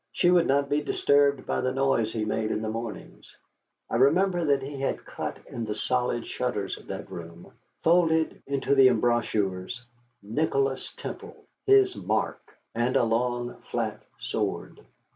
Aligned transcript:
She 0.11 0.31
would 0.31 0.47
not 0.47 0.67
be 0.67 0.81
disturbed 0.81 1.45
by 1.45 1.61
the 1.61 1.71
noise 1.71 2.11
he 2.11 2.25
made 2.25 2.49
in 2.49 2.63
the 2.63 2.69
mornings. 2.71 3.37
I 3.87 3.97
remember 3.97 4.43
that 4.45 4.63
he 4.63 4.81
had 4.81 5.05
cut 5.05 5.37
in 5.45 5.63
the 5.63 5.75
solid 5.75 6.25
shutters 6.25 6.75
of 6.75 6.87
that 6.87 7.11
room, 7.11 7.51
folded 7.83 8.41
into 8.47 8.73
the 8.73 8.87
embrasures, 8.87 9.85
"Nicholas 10.23 10.91
Temple, 10.97 11.45
His 11.67 11.95
Mark," 11.95 12.57
and 12.73 12.95
a 12.95 13.03
long, 13.03 13.57
flat 13.69 14.01
sword. 14.17 14.79